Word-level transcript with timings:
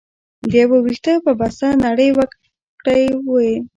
د 0.51 0.53
يو 0.61 0.73
وېښته 0.85 1.13
په 1.25 1.31
بسته 1.39 1.65
نړۍ 1.85 2.09
وکړى 2.17 3.03
وى. 3.29 3.51